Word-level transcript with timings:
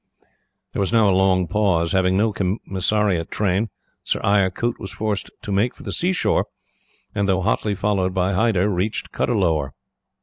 "There 0.73 0.79
was 0.79 0.91
now 0.91 1.07
a 1.07 1.13
long 1.13 1.45
pause. 1.45 1.91
Having 1.91 2.17
no 2.17 2.33
commissariat 2.33 3.29
train, 3.29 3.69
Sir 4.03 4.19
Eyre 4.23 4.49
Coote 4.49 4.79
was 4.79 4.91
forced 4.91 5.29
to 5.43 5.51
make 5.51 5.75
for 5.75 5.83
the 5.83 5.91
seashore, 5.91 6.47
and, 7.13 7.29
though 7.29 7.41
hotly 7.41 7.75
followed 7.75 8.11
by 8.11 8.33
Hyder, 8.33 8.67
reached 8.67 9.11
Cuddalore. 9.11 9.73